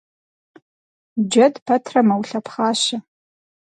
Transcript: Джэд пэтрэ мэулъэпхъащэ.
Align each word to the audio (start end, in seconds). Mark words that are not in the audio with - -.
Джэд 1.31 1.55
пэтрэ 1.65 1.99
мэулъэпхъащэ. 2.07 2.97